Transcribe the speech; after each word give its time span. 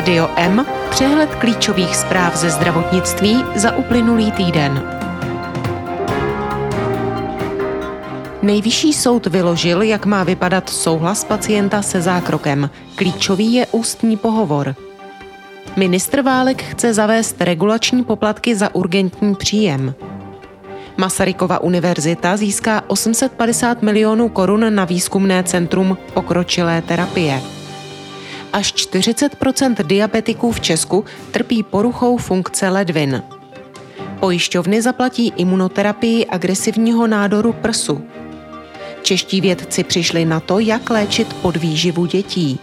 Rádio 0.00 0.28
M, 0.36 0.66
přehled 0.90 1.34
klíčových 1.34 1.96
zpráv 1.96 2.36
ze 2.36 2.50
zdravotnictví 2.50 3.44
za 3.56 3.76
uplynulý 3.76 4.32
týden. 4.32 4.82
Nejvyšší 8.42 8.92
soud 8.92 9.26
vyložil, 9.26 9.82
jak 9.82 10.06
má 10.06 10.24
vypadat 10.24 10.68
souhlas 10.68 11.24
pacienta 11.24 11.82
se 11.82 12.02
zákrokem. 12.02 12.70
Klíčový 12.94 13.54
je 13.54 13.66
ústní 13.66 14.16
pohovor. 14.16 14.74
Ministr 15.76 16.22
Válek 16.22 16.62
chce 16.62 16.94
zavést 16.94 17.40
regulační 17.40 18.04
poplatky 18.04 18.56
za 18.56 18.74
urgentní 18.74 19.34
příjem. 19.34 19.94
Masarykova 20.96 21.58
univerzita 21.58 22.36
získá 22.36 22.82
850 22.86 23.82
milionů 23.82 24.28
korun 24.28 24.74
na 24.74 24.84
výzkumné 24.84 25.42
centrum 25.42 25.96
pokročilé 26.14 26.82
terapie. 26.82 27.59
Až 28.52 28.74
40% 28.74 29.74
diabetiků 29.86 30.52
v 30.52 30.60
Česku 30.60 31.04
trpí 31.30 31.62
poruchou 31.62 32.16
funkce 32.16 32.68
ledvin. 32.68 33.22
Pojišťovny 34.20 34.82
zaplatí 34.82 35.32
imunoterapii 35.36 36.26
agresivního 36.26 37.06
nádoru 37.06 37.52
prsu. 37.52 38.04
Čeští 39.02 39.40
vědci 39.40 39.84
přišli 39.84 40.24
na 40.24 40.40
to, 40.40 40.58
jak 40.58 40.90
léčit 40.90 41.34
podvýživu 41.34 42.06
dětí. 42.06 42.58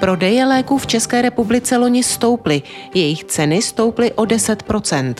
Prodeje 0.00 0.46
léků 0.46 0.78
v 0.78 0.86
České 0.86 1.22
republice 1.22 1.76
loni 1.76 2.02
stouply, 2.02 2.62
jejich 2.94 3.24
ceny 3.24 3.62
stouply 3.62 4.12
o 4.12 4.22
10% 4.22 5.14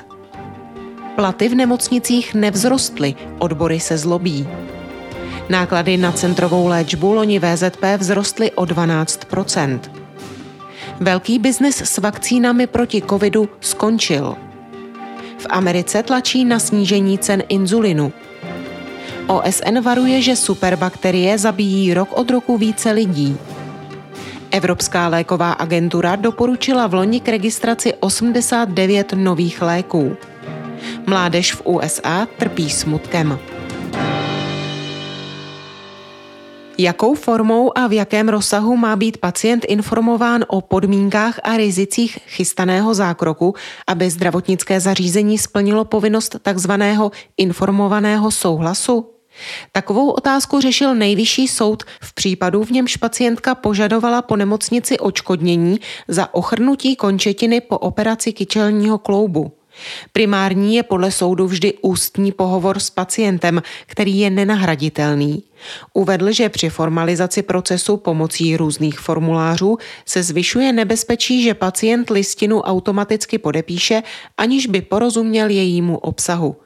Platy 1.15 1.49
v 1.49 1.55
nemocnicích 1.55 2.35
nevzrostly, 2.35 3.15
odbory 3.39 3.81
se 3.81 3.99
zlobí. 3.99 4.49
Náklady 5.49 5.97
na 5.97 6.13
centrovou 6.13 6.67
léčbu 6.67 7.13
loni 7.13 7.39
VZP 7.39 8.01
vzrostly 8.01 8.53
o 8.53 8.65
12% 8.65 9.81
Velký 11.01 11.39
biznis 11.39 11.83
s 11.83 11.99
vakcínami 11.99 12.67
proti 12.67 13.03
covidu 13.03 13.49
skončil. 13.61 14.37
V 15.39 15.47
Americe 15.51 16.03
tlačí 16.03 16.45
na 16.45 16.59
snížení 16.59 17.19
cen 17.19 17.43
inzulinu. 17.49 18.13
OSN 19.27 19.81
varuje, 19.81 20.23
že 20.23 20.37
superbakterie 20.37 21.39
zabíjí 21.39 21.95
rok 21.95 22.09
od 22.13 22.31
roku 22.31 22.59
více 22.59 22.91
lidí. 22.91 23.37
Evropská 24.51 25.09
léková 25.09 25.53
agentura 25.53 26.17
doporučila 26.17 26.87
v 26.87 26.95
loni 26.95 27.21
k 27.21 27.29
registraci 27.29 27.95
89 28.01 29.13
nových 29.13 29.63
léků. 29.63 30.17
Mládež 31.07 31.53
v 31.53 31.63
USA 31.65 32.27
trpí 32.39 32.71
smutkem. 32.71 33.39
Jakou 36.79 37.15
formou 37.15 37.79
a 37.79 37.87
v 37.87 37.93
jakém 37.93 38.29
rozsahu 38.29 38.77
má 38.77 38.97
být 38.97 39.17
pacient 39.17 39.65
informován 39.69 40.45
o 40.49 40.61
podmínkách 40.61 41.41
a 41.43 41.57
rizicích 41.57 42.19
chystaného 42.27 42.95
zákroku, 42.95 43.55
aby 43.87 44.11
zdravotnické 44.11 44.81
zařízení 44.81 45.39
splnilo 45.39 45.85
povinnost 45.85 46.37
takzvaného 46.43 47.11
informovaného 47.37 48.31
souhlasu? 48.31 49.11
Takovou 49.73 50.11
otázku 50.11 50.61
řešil 50.61 50.95
nejvyšší 50.95 51.49
soud 51.49 51.83
v 52.01 52.15
případu, 52.15 52.65
v 52.65 52.71
němž 52.71 52.97
pacientka 52.97 53.55
požadovala 53.55 54.23
po 54.23 54.37
nemocnici 54.37 54.99
očkodnění 54.99 55.81
za 56.09 56.35
ochrnutí 56.35 56.97
končetiny 56.97 57.61
po 57.61 57.79
operaci 57.79 58.33
kyčelního 58.33 58.99
kloubu. 58.99 59.53
Primární 60.13 60.77
je 60.77 60.83
podle 60.83 61.11
soudu 61.11 61.47
vždy 61.47 61.75
ústní 61.83 62.33
pohovor 62.33 62.79
s 62.79 62.91
pacientem, 62.91 63.63
který 63.87 64.19
je 64.19 64.31
nenahraditelný. 64.31 65.43
Uvedl, 65.95 66.33
že 66.33 66.49
při 66.49 66.69
formalizaci 66.69 67.43
procesu 67.43 67.97
pomocí 67.97 68.57
různých 68.57 68.99
formulářů 68.99 69.79
se 70.07 70.23
zvyšuje 70.23 70.73
nebezpečí, 70.73 71.43
že 71.43 71.55
pacient 71.55 72.11
listinu 72.11 72.61
automaticky 72.61 73.39
podepíše, 73.39 74.03
aniž 74.39 74.67
by 74.67 74.83
porozuměl 74.83 75.51
jejímu 75.51 75.99
obsahu. 75.99 76.57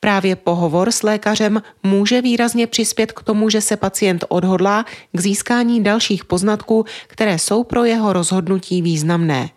Právě 0.00 0.36
pohovor 0.36 0.92
s 0.92 1.02
lékařem 1.02 1.62
může 1.82 2.22
výrazně 2.22 2.66
přispět 2.66 3.12
k 3.12 3.22
tomu, 3.22 3.50
že 3.50 3.60
se 3.60 3.76
pacient 3.76 4.24
odhodlá 4.28 4.84
k 5.12 5.20
získání 5.20 5.82
dalších 5.82 6.24
poznatků, 6.24 6.84
které 7.06 7.38
jsou 7.38 7.64
pro 7.64 7.84
jeho 7.84 8.12
rozhodnutí 8.12 8.82
významné. 8.82 9.50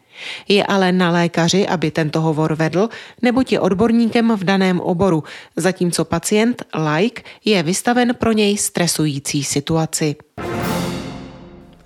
Je 0.48 0.66
ale 0.66 0.92
na 0.92 1.12
lékaři, 1.12 1.68
aby 1.68 1.92
tento 1.92 2.22
hovor 2.22 2.56
vedl, 2.56 2.90
nebo 3.22 3.44
je 3.50 3.60
odborníkem 3.60 4.32
v 4.36 4.44
daném 4.44 4.80
oboru, 4.80 5.24
zatímco 5.56 6.06
pacient, 6.06 6.64
like, 6.96 7.22
je 7.46 7.64
vystaven 7.64 8.16
pro 8.16 8.32
něj 8.32 8.58
stresující 8.58 9.44
situaci. 9.44 10.16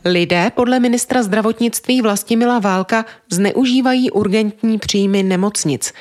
Lidé 0.05 0.51
podle 0.55 0.79
ministra 0.79 1.23
zdravotnictví 1.23 2.01
Vlastimila 2.01 2.59
Válka 2.59 3.05
zneužívají 3.31 4.11
urgentní 4.11 4.77
příjmy 4.77 5.23
nemocnic. 5.23 5.93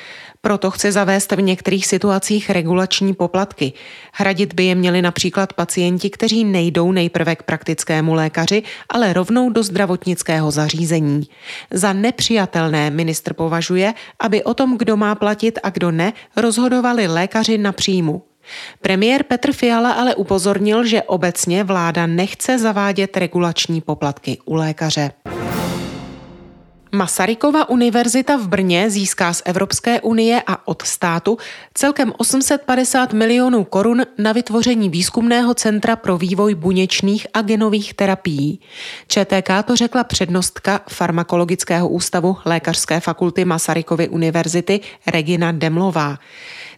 Proto 0.45 0.71
chce 0.71 0.91
zavést 0.91 1.31
v 1.31 1.41
některých 1.41 1.87
situacích 1.87 2.49
regulační 2.49 3.13
poplatky. 3.13 3.73
Hradit 4.13 4.53
by 4.53 4.63
je 4.63 4.75
měli 4.75 5.01
například 5.01 5.53
pacienti, 5.53 6.09
kteří 6.09 6.43
nejdou 6.43 6.91
nejprve 6.91 7.35
k 7.35 7.43
praktickému 7.43 8.13
lékaři, 8.13 8.63
ale 8.89 9.13
rovnou 9.13 9.49
do 9.49 9.63
zdravotnického 9.63 10.51
zařízení. 10.51 11.23
Za 11.71 11.93
nepřijatelné 11.93 12.89
ministr 12.89 13.33
považuje, 13.33 13.93
aby 14.19 14.43
o 14.43 14.53
tom, 14.53 14.77
kdo 14.77 14.97
má 14.97 15.15
platit 15.15 15.59
a 15.63 15.69
kdo 15.69 15.91
ne, 15.91 16.13
rozhodovali 16.35 17.07
lékaři 17.07 17.57
na 17.57 17.71
příjmu. 17.71 18.21
Premiér 18.81 19.23
Petr 19.23 19.53
Fiala 19.53 19.91
ale 19.91 20.15
upozornil, 20.15 20.85
že 20.85 21.01
obecně 21.01 21.63
vláda 21.63 22.07
nechce 22.07 22.59
zavádět 22.59 23.17
regulační 23.17 23.81
poplatky 23.81 24.37
u 24.45 24.55
lékaře. 24.55 25.11
Masarykova 26.95 27.69
univerzita 27.69 28.37
v 28.37 28.47
Brně 28.47 28.89
získá 28.89 29.33
z 29.33 29.41
Evropské 29.45 30.01
unie 30.01 30.43
a 30.47 30.67
od 30.67 30.81
státu 30.81 31.37
celkem 31.73 32.13
850 32.17 33.13
milionů 33.13 33.63
korun 33.63 34.01
na 34.17 34.31
vytvoření 34.31 34.89
výzkumného 34.89 35.53
centra 35.53 35.95
pro 35.95 36.17
vývoj 36.17 36.55
buněčných 36.55 37.27
a 37.33 37.41
genových 37.41 37.93
terapií. 37.93 38.59
ČTK 39.07 39.49
to 39.65 39.75
řekla 39.75 40.03
přednostka 40.03 40.81
Farmakologického 40.89 41.89
ústavu 41.89 42.37
Lékařské 42.45 42.99
fakulty 42.99 43.45
Masarykovy 43.45 44.09
univerzity 44.09 44.79
Regina 45.07 45.51
Demlová. 45.51 46.17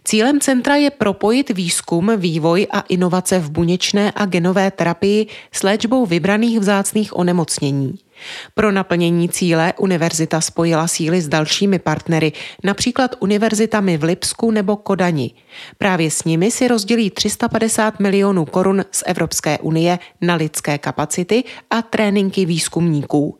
Cílem 0.04 0.40
centra 0.40 0.76
je 0.76 0.90
propojit 0.90 1.50
výzkum, 1.50 2.12
vývoj 2.16 2.66
a 2.70 2.80
inovace 2.80 3.38
v 3.38 3.50
buněčné 3.50 4.12
a 4.16 4.26
genové 4.26 4.70
terapii 4.70 5.26
s 5.52 5.62
léčbou 5.62 6.06
vybraných 6.06 6.60
vzácných 6.60 7.16
onemocnění. 7.16 8.05
Pro 8.54 8.72
naplnění 8.72 9.28
cíle 9.28 9.72
univerzita 9.78 10.40
spojila 10.40 10.88
síly 10.88 11.20
s 11.20 11.28
dalšími 11.28 11.78
partnery, 11.78 12.32
například 12.64 13.16
univerzitami 13.20 13.98
v 13.98 14.04
Lipsku 14.04 14.50
nebo 14.50 14.76
Kodani. 14.76 15.34
Právě 15.78 16.10
s 16.10 16.24
nimi 16.24 16.50
si 16.50 16.68
rozdělí 16.68 17.10
350 17.10 18.00
milionů 18.00 18.44
korun 18.44 18.84
z 18.90 19.02
Evropské 19.06 19.58
unie 19.58 19.98
na 20.20 20.34
lidské 20.34 20.78
kapacity 20.78 21.44
a 21.70 21.82
tréninky 21.82 22.44
výzkumníků. 22.44 23.38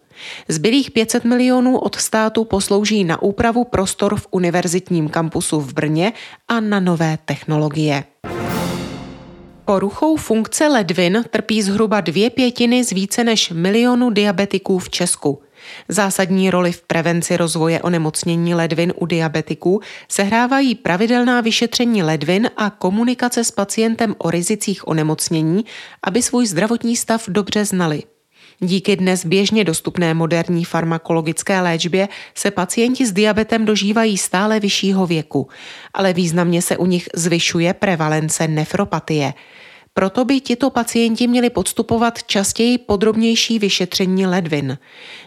Zbylých 0.48 0.90
500 0.90 1.24
milionů 1.24 1.78
od 1.78 1.96
státu 1.96 2.44
poslouží 2.44 3.04
na 3.04 3.22
úpravu 3.22 3.64
prostor 3.64 4.16
v 4.16 4.26
univerzitním 4.30 5.08
kampusu 5.08 5.60
v 5.60 5.74
Brně 5.74 6.12
a 6.48 6.60
na 6.60 6.80
nové 6.80 7.18
technologie. 7.24 8.04
Poruchou 9.66 10.16
funkce 10.16 10.68
ledvin 10.68 11.24
trpí 11.30 11.62
zhruba 11.62 12.00
dvě 12.00 12.30
pětiny 12.30 12.84
z 12.84 12.92
více 12.92 13.24
než 13.24 13.50
milionu 13.50 14.10
diabetiků 14.10 14.78
v 14.78 14.90
Česku. 14.90 15.42
Zásadní 15.88 16.50
roli 16.50 16.72
v 16.72 16.82
prevenci 16.82 17.36
rozvoje 17.36 17.82
onemocnění 17.82 18.54
ledvin 18.54 18.92
u 18.96 19.06
diabetiků 19.06 19.80
sehrávají 20.08 20.74
pravidelná 20.74 21.40
vyšetření 21.40 22.02
ledvin 22.02 22.50
a 22.56 22.70
komunikace 22.70 23.44
s 23.44 23.50
pacientem 23.50 24.14
o 24.18 24.30
rizicích 24.30 24.88
onemocnění, 24.88 25.64
aby 26.02 26.22
svůj 26.22 26.46
zdravotní 26.46 26.96
stav 26.96 27.24
dobře 27.28 27.64
znali. 27.64 28.02
Díky 28.60 28.96
dnes 28.96 29.26
běžně 29.26 29.64
dostupné 29.64 30.14
moderní 30.14 30.64
farmakologické 30.64 31.60
léčbě 31.60 32.08
se 32.34 32.50
pacienti 32.50 33.06
s 33.06 33.12
diabetem 33.12 33.64
dožívají 33.64 34.18
stále 34.18 34.60
vyššího 34.60 35.06
věku, 35.06 35.48
ale 35.94 36.12
významně 36.12 36.62
se 36.62 36.76
u 36.76 36.86
nich 36.86 37.08
zvyšuje 37.14 37.74
prevalence 37.74 38.48
nefropatie– 38.48 39.34
proto 39.98 40.24
by 40.24 40.40
tito 40.40 40.70
pacienti 40.70 41.26
měli 41.26 41.50
podstupovat 41.50 42.22
častěji 42.22 42.78
podrobnější 42.78 43.58
vyšetření 43.58 44.26
ledvin. 44.26 44.78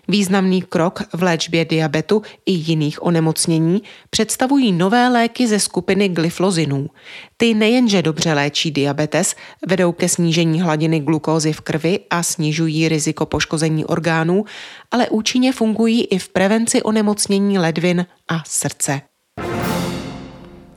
Významný 0.08 0.62
krok 0.62 1.04
v 1.14 1.24
léčbě 1.24 1.66
diabetu 1.66 2.22
i 2.46 2.52
jiných 2.52 3.04
onemocnění 3.04 3.82
představují 4.10 4.72
nové 4.72 5.10
léky 5.10 5.48
ze 5.48 5.60
skupiny 5.60 6.10
glyflozinů. 6.10 6.90
Ty 7.38 7.54
nejenže 7.54 8.02
dobře 8.02 8.34
léčí 8.34 8.72
diabetes, 8.72 9.36
vedou 9.68 9.92
ke 9.92 10.10
snížení 10.10 10.62
hladiny 10.62 11.00
glukózy 11.00 11.54
v 11.54 11.62
krvi 11.62 12.00
a 12.10 12.24
snižují 12.24 12.90
riziko 12.90 13.26
poškození 13.26 13.86
orgánů, 13.86 14.46
ale 14.92 15.10
účinně 15.10 15.54
fungují 15.54 16.06
i 16.06 16.20
v 16.20 16.30
prevenci 16.30 16.84
onemocnění 16.84 17.60
ledvin 17.60 18.06
a 18.28 18.44
srdce. 18.48 19.09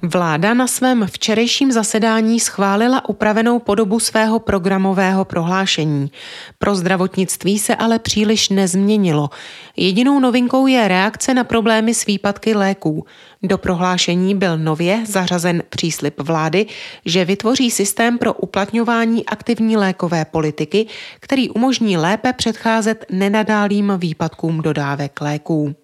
Vláda 0.05 0.55
na 0.55 0.67
svém 0.67 1.07
včerejším 1.07 1.73
zasedání 1.73 2.41
schválila 2.41 3.09
upravenou 3.09 3.59
podobu 3.59 4.01
svého 4.01 4.39
programového 4.39 5.25
prohlášení. 5.25 6.11
Pro 6.59 6.75
zdravotnictví 6.75 7.59
se 7.59 7.77
ale 7.77 7.99
příliš 7.99 8.49
nezměnilo. 8.49 9.31
Jedinou 9.77 10.21
novinkou 10.21 10.67
je 10.67 10.89
reakce 10.89 11.35
na 11.35 11.45
problémy 11.45 11.95
s 11.95 12.07
výpadky 12.07 12.55
léků. 12.55 13.07
Do 13.43 13.59
prohlášení 13.59 14.35
byl 14.35 14.59
nově 14.59 15.03
zařazen 15.07 15.63
příslip 15.69 16.21
vlády, 16.21 16.67
že 17.05 17.25
vytvoří 17.25 17.71
systém 17.71 18.19
pro 18.19 18.33
uplatňování 18.33 19.27
aktivní 19.27 19.77
lékové 19.77 20.25
politiky, 20.25 20.87
který 21.21 21.51
umožní 21.51 21.97
lépe 21.97 22.33
předcházet 22.33 23.05
nenadálým 23.11 23.93
výpadkům 23.97 24.63
dodávek 24.63 25.21
léků. 25.21 25.75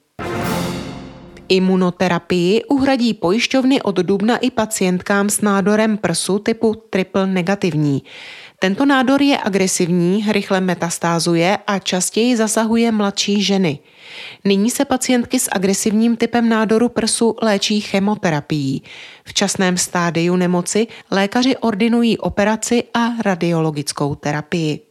Imunoterapii 1.48 2.64
uhradí 2.64 3.14
pojišťovny 3.14 3.82
od 3.82 3.96
dubna 4.04 4.36
i 4.36 4.50
pacientkám 4.50 5.30
s 5.30 5.40
nádorem 5.40 5.96
prsu 5.96 6.38
typu 6.38 6.74
triple 6.90 7.26
negativní. 7.26 8.02
Tento 8.58 8.84
nádor 8.84 9.22
je 9.22 9.38
agresivní, 9.38 10.24
rychle 10.28 10.60
metastázuje 10.60 11.58
a 11.66 11.78
častěji 11.78 12.36
zasahuje 12.36 12.92
mladší 12.92 13.42
ženy. 13.42 13.78
Nyní 14.44 14.70
se 14.70 14.84
pacientky 14.84 15.40
s 15.40 15.48
agresivním 15.52 16.16
typem 16.16 16.48
nádoru 16.48 16.88
prsu 16.88 17.36
léčí 17.42 17.80
chemoterapií. 17.80 18.82
V 19.24 19.34
časném 19.34 19.76
stádiu 19.76 20.36
nemoci 20.36 20.86
lékaři 21.10 21.56
ordinují 21.56 22.18
operaci 22.18 22.84
a 22.94 23.22
radiologickou 23.22 24.14
terapii. 24.14 24.87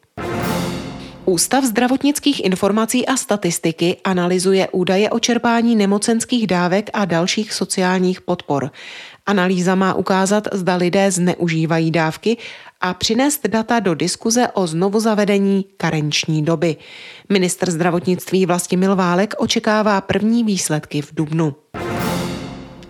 Ústav 1.29 1.63
zdravotnických 1.63 2.45
informací 2.45 3.07
a 3.07 3.17
statistiky 3.17 3.97
analyzuje 4.03 4.67
údaje 4.71 5.09
o 5.09 5.19
čerpání 5.19 5.75
nemocenských 5.75 6.47
dávek 6.47 6.89
a 6.93 7.05
dalších 7.05 7.53
sociálních 7.53 8.21
podpor. 8.21 8.71
Analýza 9.25 9.75
má 9.75 9.93
ukázat, 9.93 10.47
zda 10.53 10.75
lidé 10.75 11.11
zneužívají 11.11 11.91
dávky 11.91 12.37
a 12.81 12.93
přinést 12.93 13.47
data 13.47 13.79
do 13.79 13.95
diskuze 13.95 14.47
o 14.53 14.67
znovu 14.67 14.99
zavedení 14.99 15.65
karenční 15.77 16.45
doby. 16.45 16.75
Ministr 17.29 17.71
zdravotnictví 17.71 18.45
Vlastimil 18.45 18.95
Válek 18.95 19.33
očekává 19.37 20.01
první 20.01 20.43
výsledky 20.43 21.01
v 21.01 21.13
Dubnu. 21.13 21.55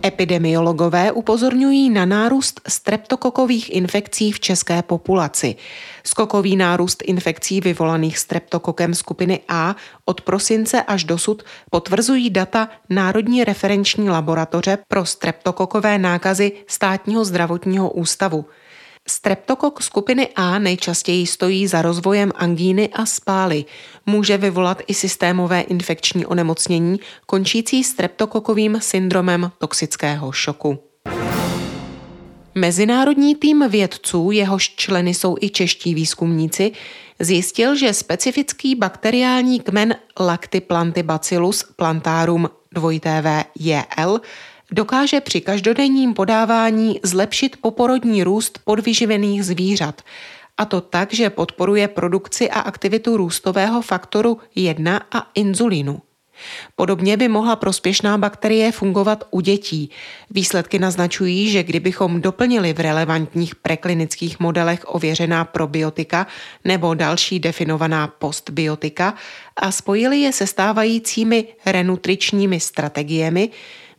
Epidemiologové 0.05 1.11
upozorňují 1.11 1.89
na 1.89 2.05
nárůst 2.05 2.61
streptokokových 2.67 3.75
infekcí 3.75 4.31
v 4.31 4.39
české 4.39 4.81
populaci. 4.81 5.55
Skokový 6.03 6.55
nárůst 6.55 7.03
infekcí 7.05 7.61
vyvolaných 7.61 8.17
streptokokem 8.17 8.93
skupiny 8.93 9.39
A 9.49 9.75
od 10.05 10.21
prosince 10.21 10.83
až 10.83 11.03
dosud 11.03 11.43
potvrzují 11.69 12.29
data 12.29 12.69
Národní 12.89 13.43
referenční 13.43 14.09
laboratoře 14.09 14.77
pro 14.87 15.05
streptokokové 15.05 15.97
nákazy 15.97 16.51
státního 16.67 17.25
zdravotního 17.25 17.89
ústavu. 17.91 18.45
Streptokok 19.09 19.83
skupiny 19.83 20.27
A 20.35 20.59
nejčastěji 20.59 21.27
stojí 21.27 21.67
za 21.67 21.81
rozvojem 21.81 22.31
angíny 22.35 22.89
a 22.93 23.05
spály. 23.05 23.65
Může 24.05 24.37
vyvolat 24.37 24.81
i 24.87 24.93
systémové 24.93 25.61
infekční 25.61 26.25
onemocnění, 26.25 26.99
končící 27.25 27.83
streptokokovým 27.83 28.77
syndromem 28.81 29.51
toxického 29.57 30.31
šoku. 30.31 30.79
Mezinárodní 32.55 33.35
tým 33.35 33.69
vědců, 33.69 34.31
jehož 34.31 34.69
členy 34.75 35.13
jsou 35.13 35.35
i 35.41 35.49
čeští 35.49 35.93
výzkumníci, 35.93 36.71
zjistil, 37.19 37.75
že 37.75 37.93
specifický 37.93 38.75
bakteriální 38.75 39.59
kmen 39.59 39.95
Lactiplantibacillus 40.19 41.63
plantarum 41.75 42.49
2TVJL 42.75 44.19
dokáže 44.71 45.21
při 45.21 45.41
každodenním 45.41 46.13
podávání 46.13 46.99
zlepšit 47.03 47.57
poporodní 47.61 48.23
růst 48.23 48.59
podvyživených 48.63 49.45
zvířat, 49.45 50.01
a 50.57 50.65
to 50.65 50.81
tak, 50.81 51.13
že 51.13 51.29
podporuje 51.29 51.87
produkci 51.87 52.49
a 52.49 52.59
aktivitu 52.59 53.17
růstového 53.17 53.81
faktoru 53.81 54.37
1 54.55 55.01
a 55.11 55.31
inzulinu. 55.35 56.01
Podobně 56.75 57.17
by 57.17 57.27
mohla 57.27 57.55
prospěšná 57.55 58.17
bakterie 58.17 58.71
fungovat 58.71 59.23
u 59.31 59.41
dětí. 59.41 59.89
Výsledky 60.29 60.79
naznačují, 60.79 61.49
že 61.49 61.63
kdybychom 61.63 62.21
doplnili 62.21 62.73
v 62.73 62.79
relevantních 62.79 63.55
preklinických 63.55 64.39
modelech 64.39 64.81
ověřená 64.85 65.45
probiotika 65.45 66.27
nebo 66.65 66.93
další 66.93 67.39
definovaná 67.39 68.07
postbiotika 68.07 69.13
a 69.55 69.71
spojili 69.71 70.19
je 70.19 70.33
se 70.33 70.47
stávajícími 70.47 71.45
renutričními 71.65 72.59
strategiemi, 72.59 73.49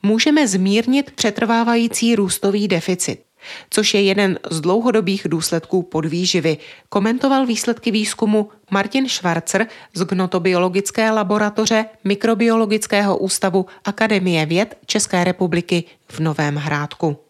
můžeme 0.03 0.49
zmírnit 0.49 1.11
přetrvávající 1.11 2.17
růstový 2.17 2.69
deficit 2.69 3.29
což 3.71 3.95
je 3.95 4.03
jeden 4.03 4.39
z 4.51 4.61
dlouhodobých 4.61 5.27
důsledků 5.29 5.83
podvýživy, 5.83 6.59
komentoval 6.89 7.47
výsledky 7.47 7.91
výzkumu 7.91 8.49
Martin 8.71 9.09
Schwarzer 9.09 9.67
z 9.95 10.05
Gnotobiologické 10.05 11.11
laboratoře 11.11 11.85
Mikrobiologického 12.05 13.19
ústavu 13.19 13.67
Akademie 13.85 14.47
věd 14.47 14.79
České 14.87 15.25
republiky 15.25 15.85
v 16.09 16.21
Novém 16.21 16.57
Hrádku. 16.57 17.28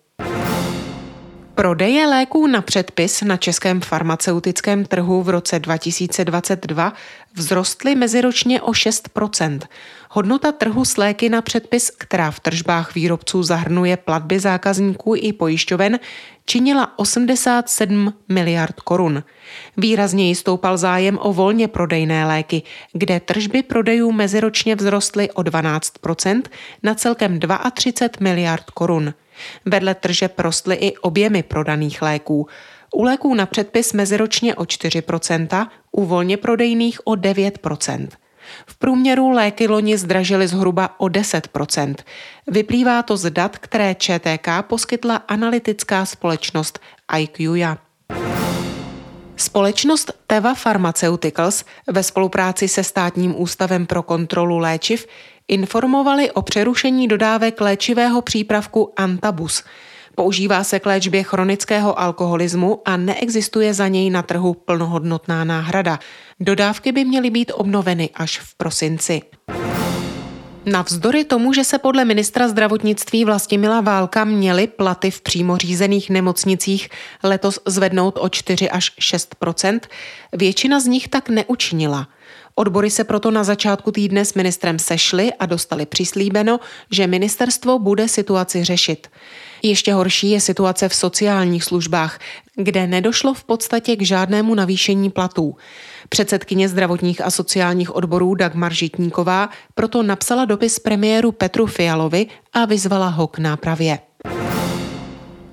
Prodeje 1.59 2.07
léků 2.07 2.47
na 2.47 2.63
předpis 2.63 3.23
na 3.23 3.37
českém 3.37 3.81
farmaceutickém 3.81 4.85
trhu 4.85 5.23
v 5.23 5.29
roce 5.29 5.59
2022 5.59 6.93
vzrostly 7.35 7.95
meziročně 7.95 8.63
o 8.63 8.71
6% 8.71 9.61
Hodnota 10.11 10.53
trhu 10.53 10.85
s 10.85 10.97
léky 10.97 11.29
na 11.29 11.43
předpis, 11.43 11.91
která 11.91 12.31
v 12.31 12.41
tržbách 12.41 12.95
výrobců 12.95 13.43
zahrnuje 13.43 13.97
platby 13.97 14.41
zákazníků 14.41 15.15
i 15.17 15.33
pojišťoven, 15.33 15.99
činila 16.45 16.99
87 16.99 18.15
miliard 18.29 18.81
korun. 18.81 19.23
Výrazněji 19.77 20.35
stoupal 20.35 20.77
zájem 20.77 21.19
o 21.23 21.33
volně 21.33 21.69
prodejné 21.69 22.27
léky, 22.27 22.63
kde 22.93 23.21
tržby 23.21 23.63
prodejů 23.63 24.13
meziročně 24.13 24.77
vzrostly 24.77 25.31
o 25.31 25.43
12% 25.43 26.43
na 26.83 26.95
celkem 26.95 27.41
32 27.75 28.25
miliard 28.25 28.71
korun. 28.71 29.15
Vedle 29.65 29.95
tržeb 29.95 30.41
rostly 30.41 30.77
i 30.77 30.97
objemy 30.97 31.43
prodaných 31.43 32.03
léků. 32.03 32.47
U 32.95 33.03
léků 33.03 33.35
na 33.35 33.47
předpis 33.47 33.93
meziročně 33.93 34.55
o 34.55 34.63
4%, 34.63 35.69
u 35.93 36.05
volně 36.05 36.37
prodejných 36.37 37.07
o 37.07 37.13
9%. 37.13 38.09
V 38.67 38.77
průměru 38.77 39.31
léky 39.31 39.69
loni 39.69 39.99
zdražily 39.99 40.49
zhruba 40.49 41.01
o 41.01 41.07
10%. 41.07 41.95
Vyplývá 42.47 43.03
to 43.03 43.17
z 43.17 43.31
dat, 43.31 43.59
které 43.59 43.95
ČTK 43.95 44.49
poskytla 44.63 45.17
analytická 45.17 46.05
společnost 46.05 46.79
IQIA. 47.19 47.79
Společnost 49.37 50.13
Teva 50.27 50.55
Pharmaceuticals 50.55 51.65
ve 51.87 52.03
spolupráci 52.03 52.69
se 52.69 52.85
Státním 52.85 53.41
ústavem 53.41 53.87
pro 53.87 54.03
kontrolu 54.03 54.59
léčiv 54.59 55.07
informovali 55.49 56.31
o 56.31 56.43
přerušení 56.43 57.09
dodávek 57.09 57.61
léčivého 57.61 58.23
přípravku 58.23 58.93
Antabus. 58.97 59.65
Používá 60.15 60.65
se 60.65 60.81
k 60.81 60.87
léčbě 60.87 61.23
chronického 61.23 62.01
alkoholismu 62.01 62.83
a 62.85 62.97
neexistuje 62.97 63.75
za 63.75 63.89
něj 63.89 64.11
na 64.11 64.23
trhu 64.23 64.55
plnohodnotná 64.55 65.45
náhrada. 65.45 65.99
Dodávky 66.41 66.93
by 66.93 67.05
měly 67.05 67.31
být 67.31 67.53
obnoveny 67.55 68.11
až 68.15 68.39
v 68.39 68.55
prosinci. 68.55 69.23
Navzdory 70.67 71.25
tomu, 71.25 71.53
že 71.53 71.65
se 71.65 71.79
podle 71.79 72.05
ministra 72.05 72.49
zdravotnictví 72.49 73.25
Vlastimila 73.25 73.81
Válka 73.81 74.25
měly 74.25 74.67
platy 74.67 75.11
v 75.11 75.21
přímo 75.21 75.57
řízených 75.57 76.11
nemocnicích 76.11 76.89
letos 77.23 77.59
zvednout 77.67 78.19
o 78.21 78.29
4 78.29 78.71
až 78.71 78.93
6% 78.99 79.81
většina 80.33 80.81
z 80.81 80.87
nich 80.87 81.09
tak 81.09 81.29
neučinila. 81.29 82.09
Odbory 82.59 82.91
se 82.91 83.05
proto 83.05 83.31
na 83.31 83.45
začátku 83.45 83.93
týdne 83.93 84.25
s 84.25 84.35
ministrem 84.35 84.79
sešly 84.79 85.33
a 85.33 85.47
dostali 85.47 85.87
přislíbeno, 85.87 86.61
že 86.91 87.07
ministerstvo 87.07 87.79
bude 87.79 88.09
situaci 88.09 88.65
řešit. 88.65 89.07
Ještě 89.63 89.93
horší 89.93 90.31
je 90.31 90.41
situace 90.41 90.89
v 90.89 90.95
sociálních 90.95 91.65
službách, 91.65 92.19
kde 92.57 92.87
nedošlo 92.87 93.35
v 93.35 93.45
podstatě 93.45 93.97
k 93.97 94.03
žádnému 94.03 94.55
navýšení 94.55 95.11
platů. 95.11 95.57
Předsedkyně 96.09 96.69
zdravotních 96.69 97.21
a 97.21 97.31
sociálních 97.31 97.97
odborů 97.97 98.35
Dagmar 98.35 98.73
Žitníková 98.73 99.49
proto 99.75 100.03
napsala 100.03 100.45
dopis 100.45 100.79
premiéru 100.79 101.33
Petru 101.33 101.67
Fialovi 101.67 102.27
a 102.53 102.65
vyzvala 102.65 103.09
ho 103.09 103.27
k 103.27 103.39
nápravě. 103.39 103.99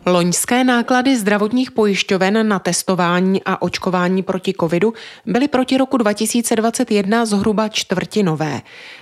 Loňské 0.07 0.63
náklady 0.63 1.17
zdravotních 1.17 1.71
pojišťoven 1.71 2.47
na 2.47 2.59
testování 2.59 3.41
a 3.45 3.61
očkování 3.61 4.23
proti 4.23 4.53
covidu 4.59 4.93
byly 5.25 5.47
proti 5.47 5.77
roku 5.77 5.97
2021 5.97 7.25
zhruba 7.25 7.67
čtvrtinové. 7.67 8.61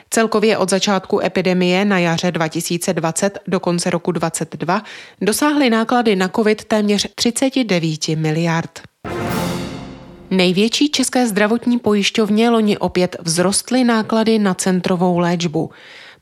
Celkově 0.09 0.57
od 0.57 0.69
začátku 0.69 1.19
epidemie 1.21 1.85
na 1.85 1.99
jaře 1.99 2.31
2020 2.31 3.39
do 3.47 3.59
konce 3.59 3.89
roku 3.89 4.11
2022 4.11 4.83
dosáhly 5.21 5.69
náklady 5.69 6.15
na 6.15 6.27
covid 6.27 6.63
téměř 6.65 7.07
39 7.15 8.07
miliard. 8.07 8.81
Největší 10.29 10.89
české 10.89 11.27
zdravotní 11.27 11.79
pojišťovně 11.79 12.49
loni 12.49 12.77
opět 12.77 13.15
vzrostly 13.23 13.83
náklady 13.83 14.39
na 14.39 14.53
centrovou 14.53 15.17
léčbu. 15.17 15.69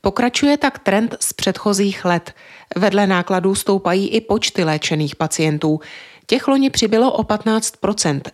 Pokračuje 0.04 0.56
tak 0.56 0.78
trend 0.78 1.16
z 1.20 1.32
předchozích 1.32 2.04
let. 2.04 2.32
Vedle 2.76 3.06
nákladů 3.06 3.54
stoupají 3.54 4.08
i 4.08 4.20
počty 4.20 4.64
léčených 4.64 5.16
pacientů. 5.16 5.80
Těch 6.26 6.48
loni 6.48 6.70
přibylo 6.70 7.12
o 7.12 7.24
15 7.24 7.74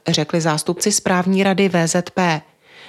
řekli 0.09 0.41
zástupci 0.41 0.93
správní 0.93 1.43
rady 1.43 1.69
VZP. 1.69 2.19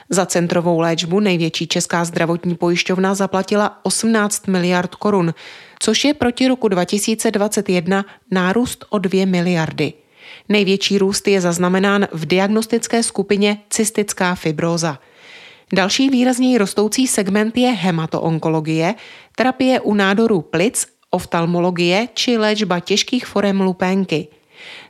Za 0.09 0.25
centrovou 0.25 0.79
léčbu 0.79 1.19
největší 1.19 1.67
česká 1.67 2.05
zdravotní 2.05 2.55
pojišťovna 2.55 3.15
zaplatila 3.15 3.79
18 3.83 4.47
miliard 4.47 4.95
korun, 4.95 5.33
což 5.79 6.05
je 6.05 6.13
proti 6.13 6.47
roku 6.47 6.67
2021 6.67 8.05
nárůst 8.31 8.85
o 8.89 8.97
2 8.97 9.25
miliardy. 9.25 9.93
Největší 10.49 10.97
růst 10.97 11.27
je 11.27 11.41
zaznamenán 11.41 12.07
v 12.11 12.25
diagnostické 12.25 13.03
skupině 13.03 13.57
cystická 13.69 14.35
fibróza. 14.35 14.99
Další 15.73 16.09
výrazněji 16.09 16.57
rostoucí 16.57 17.07
segment 17.07 17.57
je 17.57 17.69
hematoonkologie, 17.69 18.95
terapie 19.35 19.79
u 19.79 19.93
nádorů 19.93 20.41
plic, 20.41 20.87
oftalmologie 21.11 22.07
či 22.13 22.37
léčba 22.37 22.79
těžkých 22.79 23.25
forem 23.25 23.61
lupénky– 23.61 24.27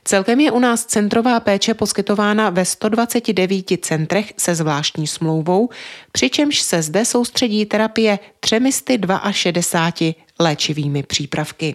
Celkem 0.04 0.40
je 0.40 0.50
u 0.50 0.58
nás 0.58 0.84
centrová 0.84 1.40
péče 1.40 1.74
poskytována 1.74 2.50
ve 2.50 2.64
129 2.64 3.66
centrech 3.82 4.32
se 4.36 4.54
zvláštní 4.54 5.06
smlouvou, 5.06 5.68
přičemž 6.12 6.60
se 6.60 6.82
zde 6.82 7.04
soustředí 7.04 7.66
terapie 7.66 8.18
362 8.40 10.12
léčivými 10.40 11.02
přípravky. 11.02 11.74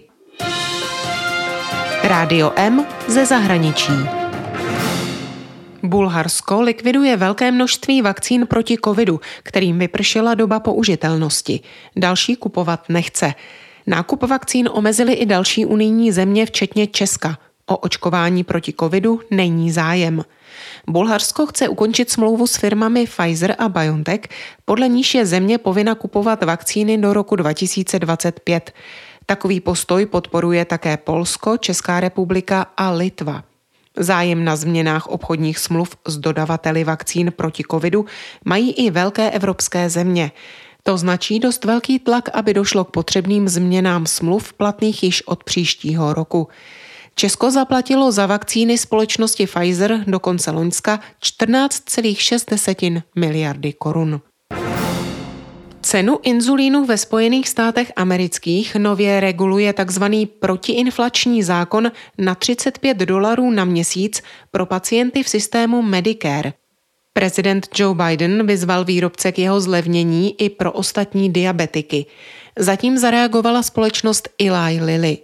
Rádio 2.03 2.51
M 2.55 2.85
ze 3.07 3.25
zahraničí. 3.25 4.24
Bulharsko 5.87 6.61
likviduje 6.61 7.17
velké 7.17 7.51
množství 7.51 8.01
vakcín 8.01 8.47
proti 8.47 8.77
covidu, 8.85 9.19
kterým 9.43 9.79
vypršela 9.79 10.33
doba 10.33 10.59
použitelnosti. 10.59 11.59
Další 11.95 12.35
kupovat 12.35 12.89
nechce. 12.89 13.33
Nákup 13.87 14.23
vakcín 14.23 14.69
omezily 14.71 15.13
i 15.13 15.25
další 15.25 15.65
unijní 15.65 16.11
země, 16.11 16.45
včetně 16.45 16.87
Česka. 16.87 17.37
O 17.65 17.77
očkování 17.77 18.43
proti 18.43 18.73
covidu 18.79 19.21
není 19.31 19.71
zájem. 19.71 20.23
Bulharsko 20.87 21.45
chce 21.45 21.67
ukončit 21.67 22.11
smlouvu 22.11 22.47
s 22.47 22.57
firmami 22.57 23.07
Pfizer 23.07 23.55
a 23.59 23.69
BioNTech, 23.69 24.21
podle 24.65 24.87
níž 24.87 25.15
je 25.15 25.25
země 25.25 25.57
povinna 25.57 25.95
kupovat 25.95 26.43
vakcíny 26.43 26.97
do 26.97 27.13
roku 27.13 27.35
2025. 27.35 28.73
Takový 29.25 29.59
postoj 29.59 30.05
podporuje 30.05 30.65
také 30.65 30.97
Polsko, 30.97 31.57
Česká 31.57 31.99
republika 31.99 32.65
a 32.77 32.91
Litva. 32.91 33.43
Zájem 33.97 34.43
na 34.43 34.55
změnách 34.55 35.07
obchodních 35.07 35.59
smluv 35.59 35.97
s 36.07 36.17
dodavateli 36.17 36.83
vakcín 36.83 37.33
proti 37.35 37.63
covidu 37.71 38.05
mají 38.45 38.71
i 38.71 38.91
velké 38.91 39.31
evropské 39.31 39.89
země. 39.89 40.31
To 40.83 40.97
značí 40.97 41.39
dost 41.39 41.65
velký 41.65 41.99
tlak, 41.99 42.29
aby 42.33 42.53
došlo 42.53 42.85
k 42.85 42.91
potřebným 42.91 43.49
změnám 43.49 44.05
smluv 44.05 44.53
platných 44.53 45.03
již 45.03 45.27
od 45.27 45.43
příštího 45.43 46.13
roku. 46.13 46.47
Česko 47.15 47.51
zaplatilo 47.51 48.11
za 48.11 48.25
vakcíny 48.25 48.77
společnosti 48.77 49.47
Pfizer 49.47 50.03
do 50.07 50.19
konce 50.19 50.51
loňska 50.51 50.99
14,6 51.23 53.01
miliardy 53.15 53.73
korun. 53.73 54.21
Cenu 55.85 56.19
inzulínu 56.23 56.85
ve 56.85 56.97
Spojených 56.97 57.49
státech 57.49 57.91
amerických 57.95 58.75
nově 58.75 59.19
reguluje 59.19 59.73
tzv. 59.73 60.03
protiinflační 60.39 61.43
zákon 61.43 61.91
na 62.17 62.35
35 62.35 62.97
dolarů 62.97 63.51
na 63.51 63.65
měsíc 63.65 64.21
pro 64.51 64.65
pacienty 64.65 65.23
v 65.23 65.29
systému 65.29 65.81
Medicare. 65.81 66.53
Prezident 67.13 67.67
Joe 67.75 67.95
Biden 67.95 68.47
vyzval 68.47 68.85
výrobce 68.85 69.31
k 69.31 69.39
jeho 69.39 69.61
zlevnění 69.61 70.41
i 70.41 70.49
pro 70.49 70.71
ostatní 70.71 71.33
diabetiky. 71.33 72.05
Zatím 72.59 72.97
zareagovala 72.97 73.63
společnost 73.63 74.29
Eli 74.39 74.79
Lilly. 74.85 75.17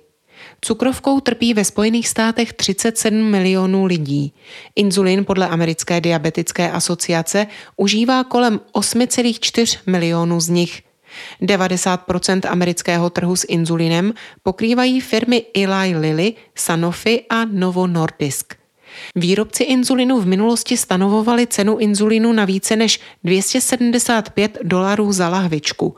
Cukrovkou 0.65 1.19
trpí 1.19 1.53
ve 1.53 1.65
Spojených 1.65 2.07
státech 2.07 2.53
37 2.53 3.31
milionů 3.31 3.85
lidí. 3.85 4.33
Inzulin 4.75 5.25
podle 5.25 5.47
americké 5.47 6.01
diabetické 6.01 6.71
asociace 6.71 7.47
užívá 7.77 8.23
kolem 8.23 8.59
8,4 8.73 9.79
milionů 9.85 10.39
z 10.39 10.49
nich. 10.49 10.81
90% 11.41 12.41
amerického 12.49 13.09
trhu 13.09 13.35
s 13.35 13.45
inzulinem 13.49 14.13
pokrývají 14.43 15.01
firmy 15.01 15.43
Eli 15.55 15.97
Lilly, 15.97 16.33
Sanofi 16.55 17.25
a 17.29 17.45
Novo 17.45 17.87
Nordisk. 17.87 18.60
Výrobci 19.15 19.63
inzulinu 19.63 20.21
v 20.21 20.25
minulosti 20.25 20.77
stanovovali 20.77 21.47
cenu 21.47 21.77
inzulinu 21.77 22.33
na 22.33 22.45
více 22.45 22.75
než 22.75 22.99
275 23.23 24.57
dolarů 24.63 25.11
za 25.11 25.29
lahvičku. 25.29 25.95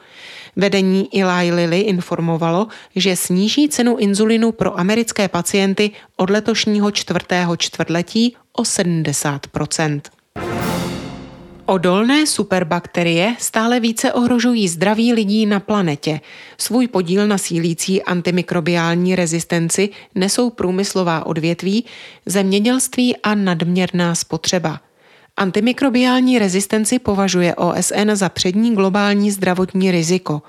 Vedení 0.55 1.09
Eli 1.21 1.51
Lilly 1.51 1.79
informovalo, 1.79 2.67
že 2.95 3.15
sníží 3.15 3.69
cenu 3.69 3.97
inzulinu 3.97 4.51
pro 4.51 4.79
americké 4.79 5.27
pacienty 5.27 5.91
od 6.17 6.29
letošního 6.29 6.91
čtvrtého 6.91 7.57
čtvrtletí 7.57 8.35
o 8.53 8.65
70 8.65 9.47
Odolné 11.65 12.27
superbakterie 12.27 13.35
stále 13.39 13.79
více 13.79 14.13
ohrožují 14.13 14.67
zdraví 14.67 15.13
lidí 15.13 15.45
na 15.45 15.59
planetě. 15.59 16.19
Svůj 16.57 16.87
podíl 16.87 17.27
na 17.27 17.37
sílící 17.37 18.03
antimikrobiální 18.03 19.15
rezistenci 19.15 19.89
nesou 20.15 20.49
průmyslová 20.49 21.25
odvětví, 21.25 21.85
zemědělství 22.25 23.17
a 23.17 23.35
nadměrná 23.35 24.15
spotřeba. 24.15 24.79
Antimikrobiální 25.37 26.39
rezistenci 26.39 26.99
považuje 26.99 27.55
OSN 27.55 28.09
za 28.13 28.29
přední 28.29 28.75
globální 28.75 29.31
zdravotní 29.31 29.91
riziko. 29.91 30.41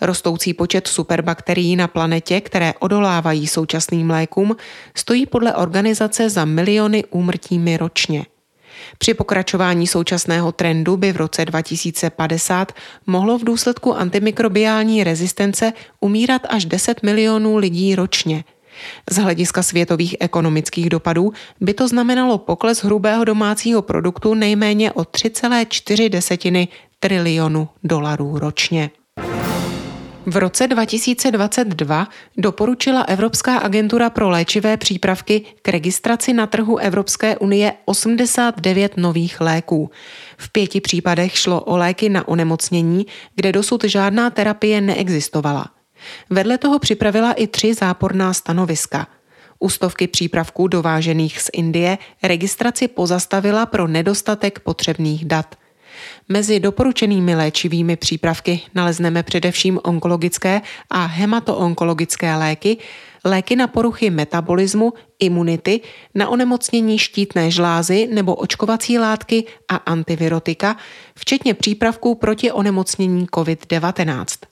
Rostoucí 0.00 0.54
počet 0.54 0.88
superbakterií 0.88 1.76
na 1.76 1.88
planetě, 1.88 2.40
které 2.40 2.74
odolávají 2.78 3.46
současným 3.46 4.10
lékům, 4.10 4.56
stojí 4.94 5.26
podle 5.26 5.54
organizace 5.54 6.30
za 6.30 6.44
miliony 6.44 7.04
úmrtími 7.10 7.76
ročně. 7.76 8.26
Při 8.98 9.14
pokračování 9.14 9.86
současného 9.86 10.52
trendu 10.52 10.96
by 10.96 11.12
v 11.12 11.16
roce 11.16 11.44
2050 11.44 12.72
mohlo 13.06 13.38
v 13.38 13.44
důsledku 13.44 13.94
antimikrobiální 13.94 15.04
rezistence 15.04 15.72
umírat 16.00 16.42
až 16.48 16.64
10 16.64 17.02
milionů 17.02 17.56
lidí 17.56 17.94
ročně. 17.94 18.44
Z 19.10 19.16
hlediska 19.16 19.62
světových 19.62 20.16
ekonomických 20.20 20.90
dopadů 20.90 21.32
by 21.60 21.74
to 21.74 21.88
znamenalo 21.88 22.38
pokles 22.38 22.84
hrubého 22.84 23.24
domácího 23.24 23.82
produktu 23.82 24.34
nejméně 24.34 24.92
o 24.92 25.02
3,4 25.02 26.68
trilionu 27.00 27.68
dolarů 27.84 28.38
ročně. 28.38 28.90
V 30.26 30.36
roce 30.36 30.66
2022 30.66 32.08
doporučila 32.36 33.02
Evropská 33.02 33.58
agentura 33.58 34.10
pro 34.10 34.30
léčivé 34.30 34.76
přípravky 34.76 35.42
k 35.62 35.68
registraci 35.68 36.32
na 36.32 36.46
trhu 36.46 36.78
Evropské 36.78 37.38
unie 37.38 37.72
89 37.84 38.96
nových 38.96 39.40
léků. 39.40 39.90
V 40.36 40.52
pěti 40.52 40.80
případech 40.80 41.38
šlo 41.38 41.60
o 41.60 41.76
léky 41.76 42.08
na 42.08 42.28
onemocnění, 42.28 43.06
kde 43.34 43.52
dosud 43.52 43.84
žádná 43.84 44.30
terapie 44.30 44.80
neexistovala. 44.80 45.66
Vedle 46.30 46.58
toho 46.58 46.78
připravila 46.78 47.32
i 47.32 47.46
tři 47.46 47.74
záporná 47.74 48.32
stanoviska. 48.32 49.06
U 49.58 49.68
stovky 49.68 50.06
přípravků 50.06 50.68
dovážených 50.68 51.40
z 51.40 51.50
Indie 51.52 51.98
registraci 52.22 52.88
pozastavila 52.88 53.66
pro 53.66 53.88
nedostatek 53.88 54.58
potřebných 54.58 55.24
dat. 55.24 55.54
Mezi 56.28 56.60
doporučenými 56.60 57.34
léčivými 57.34 57.96
přípravky 57.96 58.60
nalezneme 58.74 59.22
především 59.22 59.80
onkologické 59.82 60.60
a 60.90 61.04
hematoonkologické 61.04 62.36
léky, 62.36 62.76
léky 63.24 63.56
na 63.56 63.66
poruchy 63.66 64.10
metabolismu, 64.10 64.92
imunity, 65.18 65.80
na 66.14 66.28
onemocnění 66.28 66.98
štítné 66.98 67.50
žlázy 67.50 68.08
nebo 68.12 68.34
očkovací 68.34 68.98
látky 68.98 69.44
a 69.68 69.76
antivirotika, 69.76 70.76
včetně 71.14 71.54
přípravků 71.54 72.14
proti 72.14 72.52
onemocnění 72.52 73.26
COVID-19. 73.26 74.51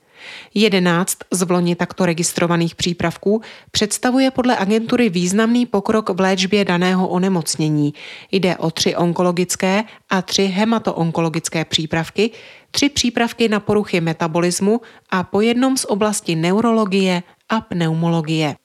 11 0.53 1.17
z 1.31 1.41
vloni 1.41 1.75
takto 1.75 2.05
registrovaných 2.05 2.75
přípravků 2.75 3.41
představuje 3.71 4.31
podle 4.31 4.57
agentury 4.57 5.09
významný 5.09 5.65
pokrok 5.65 6.09
v 6.09 6.19
léčbě 6.19 6.65
daného 6.65 7.07
onemocnění. 7.07 7.93
Jde 8.31 8.57
o 8.57 8.71
tři 8.71 8.95
onkologické 8.95 9.83
a 10.09 10.21
tři 10.21 10.45
hematoonkologické 10.45 11.65
přípravky, 11.65 12.31
tři 12.71 12.89
přípravky 12.89 13.49
na 13.49 13.59
poruchy 13.59 14.01
metabolismu 14.01 14.81
a 15.09 15.23
po 15.23 15.41
jednom 15.41 15.77
z 15.77 15.85
oblasti 15.85 16.35
neurologie 16.35 17.23
a 17.49 17.61
pneumologie. 17.61 18.55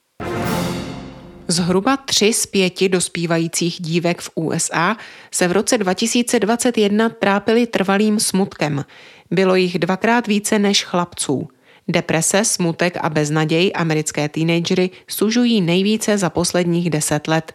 Zhruba 1.49 1.97
tři 1.97 2.33
z 2.33 2.45
pěti 2.45 2.89
dospívajících 2.89 3.81
dívek 3.81 4.21
v 4.21 4.29
USA 4.35 4.97
se 5.31 5.47
v 5.47 5.51
roce 5.51 5.77
2021 5.77 7.09
trápily 7.09 7.67
trvalým 7.67 8.19
smutkem. 8.19 8.85
Bylo 9.31 9.55
jich 9.55 9.79
dvakrát 9.79 10.27
více 10.27 10.59
než 10.59 10.83
chlapců. 10.83 11.47
Deprese, 11.87 12.45
smutek 12.45 12.97
a 13.01 13.09
beznaděj 13.09 13.71
americké 13.75 14.29
teenagery 14.29 14.89
sužují 15.07 15.61
nejvíce 15.61 16.17
za 16.17 16.29
posledních 16.29 16.89
deset 16.89 17.27
let. 17.27 17.53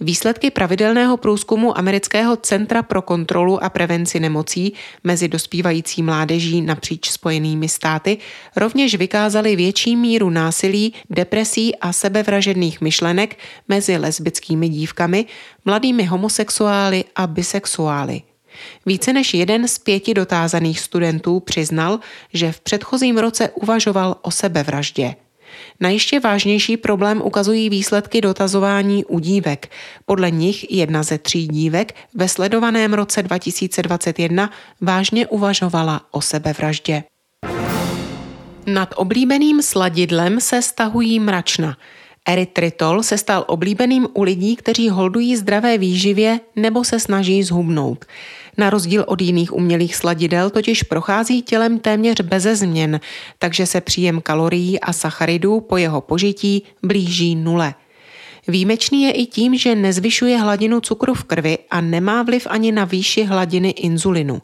Výsledky 0.00 0.50
pravidelného 0.50 1.16
průzkumu 1.16 1.78
Amerického 1.78 2.36
centra 2.36 2.82
pro 2.82 3.02
kontrolu 3.02 3.64
a 3.64 3.68
prevenci 3.68 4.20
nemocí 4.20 4.72
mezi 5.04 5.28
dospívající 5.28 6.02
mládeží 6.02 6.62
napříč 6.62 7.10
Spojenými 7.10 7.68
státy 7.68 8.18
rovněž 8.56 8.94
vykázaly 8.94 9.56
větší 9.56 9.96
míru 9.96 10.30
násilí, 10.30 10.94
depresí 11.10 11.76
a 11.76 11.92
sebevražedných 11.92 12.80
myšlenek 12.80 13.38
mezi 13.68 13.96
lesbickými 13.96 14.68
dívkami, 14.68 15.26
mladými 15.64 16.04
homosexuály 16.04 17.04
a 17.16 17.26
bisexuály. 17.26 18.22
Více 18.86 19.12
než 19.12 19.34
jeden 19.34 19.68
z 19.68 19.78
pěti 19.78 20.14
dotázaných 20.14 20.80
studentů 20.80 21.40
přiznal, 21.40 22.00
že 22.32 22.52
v 22.52 22.60
předchozím 22.60 23.18
roce 23.18 23.48
uvažoval 23.48 24.16
o 24.22 24.30
sebevraždě. 24.30 25.14
Na 25.80 25.88
ještě 25.88 26.20
vážnější 26.20 26.76
problém 26.76 27.22
ukazují 27.24 27.70
výsledky 27.70 28.20
dotazování 28.20 29.04
u 29.04 29.18
dívek. 29.18 29.70
Podle 30.04 30.30
nich 30.30 30.72
jedna 30.72 31.02
ze 31.02 31.18
tří 31.18 31.48
dívek 31.48 31.94
ve 32.14 32.28
sledovaném 32.28 32.94
roce 32.94 33.22
2021 33.22 34.50
vážně 34.80 35.26
uvažovala 35.26 36.00
o 36.10 36.20
sebevraždě. 36.20 37.02
Nad 38.66 38.94
oblíbeným 38.96 39.62
sladidlem 39.62 40.40
se 40.40 40.62
stahují 40.62 41.20
mračna. 41.20 41.76
Erytritol 42.26 43.02
se 43.02 43.18
stal 43.18 43.44
oblíbeným 43.48 44.08
u 44.14 44.22
lidí, 44.22 44.56
kteří 44.56 44.88
holdují 44.88 45.36
zdravé 45.36 45.78
výživě 45.78 46.40
nebo 46.56 46.84
se 46.84 47.00
snaží 47.00 47.42
zhubnout. 47.42 48.04
Na 48.58 48.70
rozdíl 48.70 49.04
od 49.06 49.22
jiných 49.22 49.52
umělých 49.52 49.96
sladidel 49.96 50.50
totiž 50.50 50.82
prochází 50.82 51.42
tělem 51.42 51.78
téměř 51.78 52.20
beze 52.20 52.56
změn, 52.56 53.00
takže 53.38 53.66
se 53.66 53.80
příjem 53.80 54.20
kalorií 54.20 54.80
a 54.80 54.92
sacharidů 54.92 55.60
po 55.60 55.76
jeho 55.76 56.00
požití 56.00 56.62
blíží 56.82 57.34
nule. 57.34 57.74
Výjimečný 58.48 59.02
je 59.02 59.12
i 59.12 59.26
tím, 59.26 59.58
že 59.58 59.74
nezvyšuje 59.74 60.38
hladinu 60.38 60.80
cukru 60.80 61.14
v 61.14 61.24
krvi 61.24 61.58
a 61.70 61.80
nemá 61.80 62.22
vliv 62.22 62.46
ani 62.50 62.72
na 62.72 62.84
výši 62.84 63.24
hladiny 63.24 63.70
inzulinu. 63.70 64.42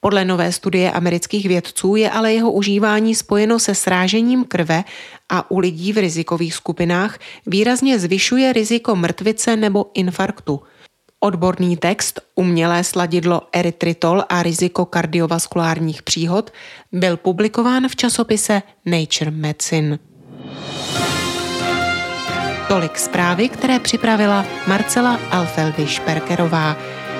Podle 0.00 0.24
nové 0.24 0.52
studie 0.52 0.92
amerických 0.92 1.48
vědců 1.48 1.96
je 1.96 2.10
ale 2.10 2.32
jeho 2.32 2.52
užívání 2.52 3.14
spojeno 3.14 3.58
se 3.58 3.74
srážením 3.74 4.44
krve 4.44 4.84
a 5.28 5.50
u 5.50 5.58
lidí 5.58 5.92
v 5.92 5.98
rizikových 5.98 6.54
skupinách 6.54 7.18
výrazně 7.46 7.98
zvyšuje 7.98 8.52
riziko 8.52 8.96
mrtvice 8.96 9.56
nebo 9.56 9.86
infarktu– 9.94 10.60
Odborný 11.20 11.76
text 11.76 12.20
Umělé 12.34 12.84
sladidlo 12.84 13.42
erytritol 13.52 14.24
a 14.28 14.42
riziko 14.42 14.84
kardiovaskulárních 14.84 16.02
příhod 16.02 16.50
byl 16.92 17.16
publikován 17.16 17.88
v 17.88 17.96
časopise 17.96 18.62
Nature 18.86 19.30
Medicine. 19.30 19.98
Tolik 22.68 22.98
zprávy, 22.98 23.48
které 23.48 23.78
připravila 23.78 24.46
Marcela 24.66 25.20
Alfeldy 25.30 25.86
Šperkerová. 25.86 26.76